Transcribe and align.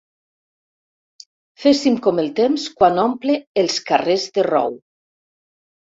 Féssim 1.65 1.99
com 2.07 2.21
el 2.25 2.31
temps 2.41 2.65
quan 2.81 2.97
omple 3.05 3.37
els 3.65 3.79
carrers 3.91 4.29
de 4.39 4.51
rou. 4.53 4.75